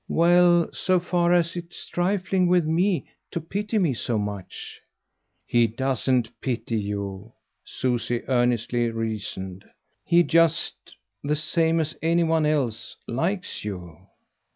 [0.09, 4.81] "Well, so far as it's trifling with me to pity me so much."
[5.45, 9.63] "He doesn't pity you," Susie earnestly reasoned.
[10.03, 13.95] "He just the same as any one else likes you."